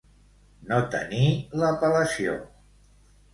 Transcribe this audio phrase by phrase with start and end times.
[0.71, 1.27] No tenir
[1.65, 2.35] l'apel·lació.